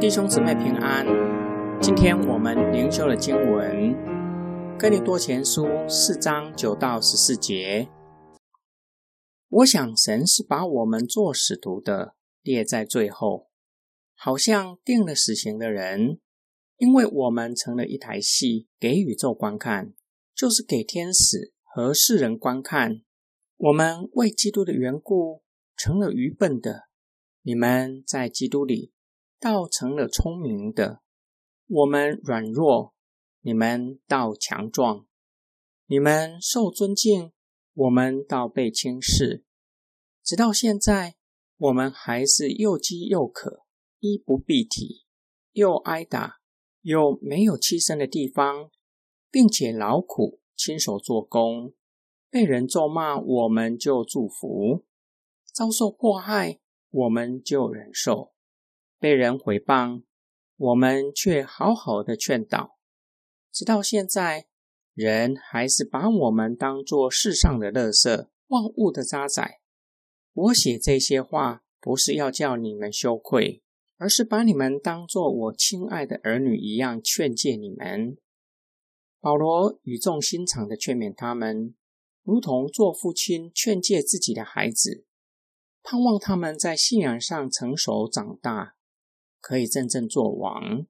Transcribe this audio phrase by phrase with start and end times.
[0.00, 1.06] 弟兄姊妹平安，
[1.80, 3.94] 今天我们灵修的经文
[4.78, 7.88] 《哥林多前书》四章九到十四节。
[9.48, 13.48] 我想神是把我们做使徒的列在最后，
[14.14, 16.18] 好像定了死刑的人，
[16.76, 19.94] 因为我们成了一台戏给宇宙观看，
[20.34, 23.03] 就是给天使和世人观看。
[23.56, 25.42] 我们为基督的缘故
[25.76, 26.88] 成了愚笨的，
[27.42, 28.92] 你们在基督里。
[29.40, 31.02] 倒成了聪明的，
[31.66, 32.94] 我们软弱，
[33.42, 35.04] 你们倒强壮；
[35.84, 37.32] 你们受尊敬，
[37.74, 39.44] 我们倒被轻视。
[40.22, 41.16] 直到现在，
[41.58, 43.66] 我们还是又饥又渴，
[43.98, 45.04] 衣不蔽体，
[45.52, 46.36] 又挨打，
[46.80, 48.70] 又没有栖身的地方，
[49.30, 51.74] 并且劳苦亲手做工，
[52.34, 54.82] 被人咒骂，我们就祝福；
[55.52, 56.58] 遭受迫害，
[56.90, 58.32] 我们就忍受。
[58.98, 60.02] 被人毁谤，
[60.56, 62.76] 我们却好好的劝导，
[63.52, 64.48] 直到现在，
[64.94, 69.48] 人还是把我们当作世上的垃圾、万物的渣滓。
[70.32, 73.62] 我写这些话，不是要叫你们羞愧，
[73.96, 78.16] 而是把你们当作我亲爱的儿女一样劝诫你们。
[79.20, 81.76] 保罗语重心长的劝勉他们，
[82.24, 85.04] 如同做父亲劝诫自己的孩子，
[85.82, 88.74] 盼望他们在信仰上成熟长大。
[89.40, 90.86] 可以真正做王。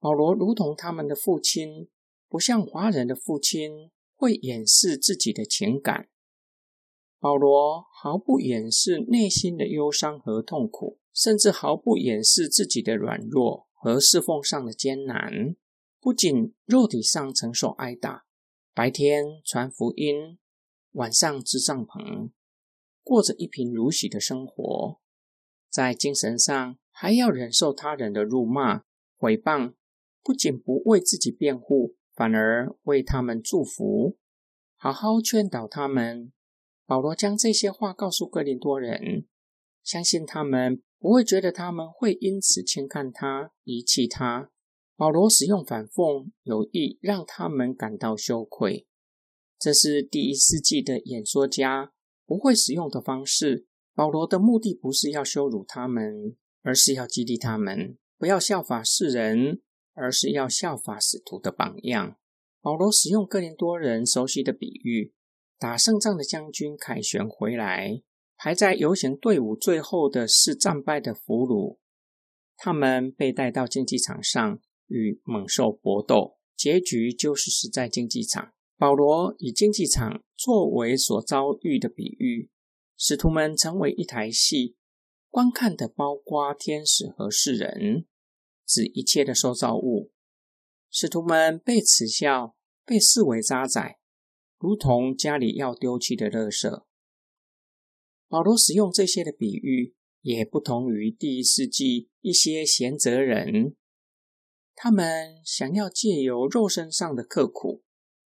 [0.00, 1.88] 保罗如同他们的父亲，
[2.28, 6.08] 不像华人的父亲会掩饰自己的情感。
[7.20, 15.54] 保罗毫不掩饰内心的忧伤和痛苦，甚至毫不掩饰自己的软弱和侍奉上的艰难。
[16.00, 18.24] 不仅肉体上承受挨打，
[18.74, 20.38] 白天传福音，
[20.92, 22.30] 晚上支帐篷，
[23.02, 25.00] 过着一贫如洗的生活，
[25.68, 26.76] 在精神上。
[26.92, 28.82] 还要忍受他人的辱骂、
[29.16, 29.72] 毁谤，
[30.22, 34.18] 不仅不为自己辩护，反而为他们祝福，
[34.76, 36.30] 好好劝导他们。
[36.84, 39.26] 保罗将这些话告诉哥林多人，
[39.82, 44.50] 相信他们不会觉得他们会因此轻看他、遗弃他。
[45.00, 48.86] 保罗使用反讽，有意让他们感到羞愧。
[49.58, 51.94] 这是第一世纪的演说家
[52.26, 53.64] 不会使用的方式。
[53.94, 56.36] 保罗的目的不是要羞辱他们。
[56.62, 59.62] 而是要激励他们不要效法世人，
[59.94, 62.18] 而是要效法使徒的榜样。
[62.60, 65.14] 保罗使用哥林多人熟悉的比喻：
[65.58, 68.02] 打胜仗的将军凯旋回来，
[68.36, 71.78] 排在游行队伍最后的是战败的俘虏，
[72.58, 78.52] 他们被带到竞技场上与猛兽搏斗，结局就是死在竞技场。
[78.76, 82.50] 保罗以竞技场作为所遭遇的比喻，
[82.96, 84.76] 使徒们成为一台戏。
[85.28, 88.04] 观看的包括天使和世人，
[88.66, 90.10] 指一切的受造物。
[90.90, 93.96] 使徒们被耻笑，被视为渣滓，
[94.58, 96.84] 如同家里要丢弃的垃圾。
[98.28, 103.76] 保罗使用这些的比喻，也不同于第一世纪一些贤哲人，
[104.82, 107.82] 他们想要借由肉身上的刻苦，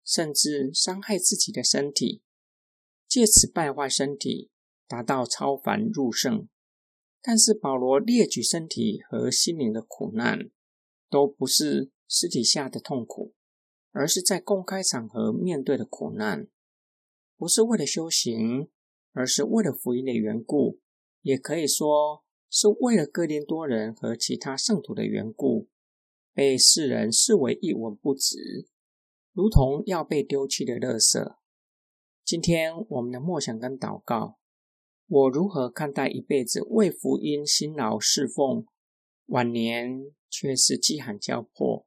[0.03, 2.21] 甚至伤害自己的身体，
[3.07, 4.51] 借此败坏身体，
[4.85, 6.49] 达到超凡入圣。
[7.21, 10.49] 但是保罗列举身体和心灵的苦难，
[11.09, 13.33] 都不是私底下的痛苦，
[13.93, 16.49] 而是在公开场合面对的苦难，
[17.37, 18.69] 不是为了修行，
[19.13, 20.81] 而是为了福音的缘故，
[21.21, 25.69] 也可以说是为了哥林多人和其他圣徒的缘故，
[26.33, 28.67] 被世人视为一文不值，
[29.33, 31.35] 如同要被丢弃的垃圾。
[32.25, 34.39] 今天我们的默想跟祷告。
[35.05, 38.65] 我如何看待一辈子为福音辛劳侍奉，
[39.27, 41.85] 晚年却是饥寒交迫、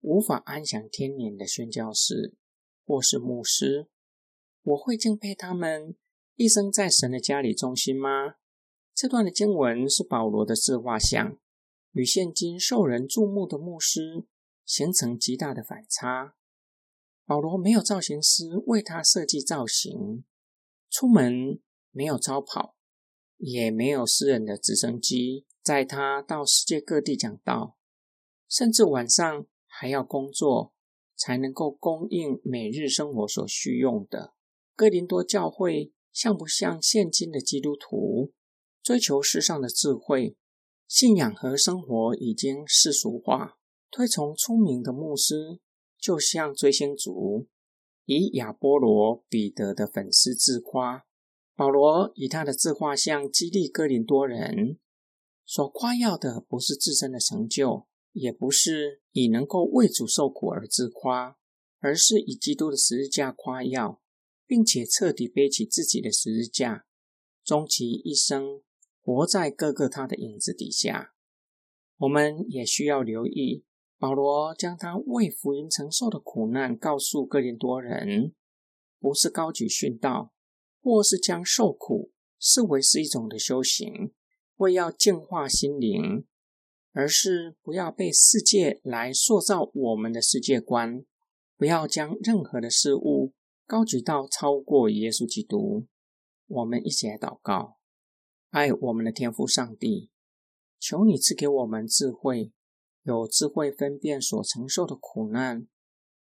[0.00, 2.36] 无法安享天年的宣教士
[2.86, 3.88] 或是牧师？
[4.62, 5.96] 我会敬佩他们
[6.36, 8.34] 一生在神的家里忠心吗？
[8.94, 11.38] 这段的经文是保罗的自画像，
[11.92, 14.26] 与现今受人注目的牧师
[14.64, 16.34] 形成极大的反差。
[17.26, 20.24] 保罗没有造型师为他设计造型，
[20.88, 21.60] 出门。
[21.92, 22.76] 没有超跑，
[23.36, 27.76] 也没有私人的直升机载他到世界各地讲道，
[28.48, 30.72] 甚至晚上还要工作，
[31.16, 34.34] 才能够供应每日生活所需用的。
[34.76, 38.32] 哥林多教会像不像现今的基督徒，
[38.84, 40.36] 追求世上的智慧，
[40.90, 43.56] 信仰和生活已经世俗化，
[43.92, 45.60] 推崇出名的牧师，
[45.96, 47.46] 就像追星族，
[48.06, 51.06] 以亚波罗、彼得的粉丝自夸。
[51.54, 54.80] 保罗以他的自画像激励哥林多人，
[55.46, 61.38] 所夸耀的不是自身的成就，也不是以能够为主受苦而自夸，
[61.78, 64.02] 而是以基督的十字架夸耀，
[64.44, 66.84] 并且彻底背起自己的十字架，
[67.44, 68.62] 终其一生
[69.02, 71.12] 活在各个他的影子底下。
[71.98, 73.64] 我们也需要留意，
[73.98, 78.34] 保罗将他为福音承受的苦难告诉哥林多人，
[78.98, 80.32] 不是高举殉道。
[80.82, 84.14] 或是将受苦视为是一种的修行，
[84.56, 86.24] 为要净化心灵，
[86.92, 91.04] 而是不要被世界来塑造我们的世界观，
[91.58, 93.34] 不要将任何的事物
[93.66, 95.86] 高举到超过耶稣基督。
[96.46, 97.76] 我们一起来祷告：
[98.50, 100.10] 爱我们的天父上帝，
[100.80, 102.52] 求你赐给我们智慧，
[103.04, 105.68] 有智慧分辨所承受的苦难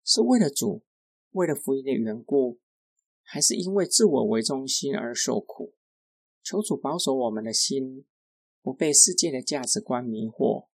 [0.02, 0.84] 是为了主，
[1.32, 2.60] 为了福音的缘故。
[3.26, 5.74] 还是因为自我为中心而受苦，
[6.42, 8.06] 求主保守我们的心，
[8.62, 10.68] 不被世界的价值观迷惑。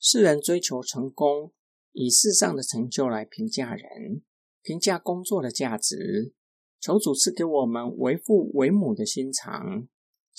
[0.00, 1.52] 世人追求成功，
[1.92, 4.22] 以世上的成就来评价人，
[4.62, 6.34] 评价工作的价值。
[6.80, 9.88] 求主赐给我们为父为母的心肠，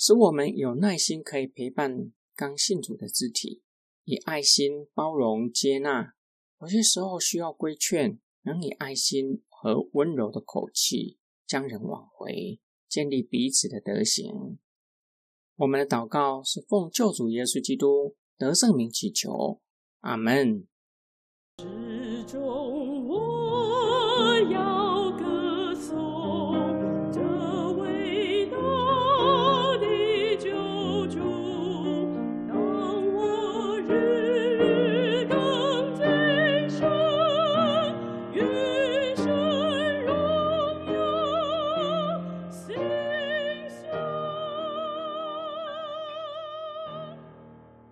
[0.02, 3.60] 使我们有耐心可以陪伴刚信主的肢体，
[4.04, 6.14] 以爱心包容接纳。
[6.62, 11.18] 有些时候需要规劝，能以爱心和温柔的口气。
[11.46, 14.58] 将人挽回，建立彼此的德行。
[15.56, 19.60] 我们的祷告是奉救主耶稣基督得圣名祈求，
[19.98, 20.66] 阿门。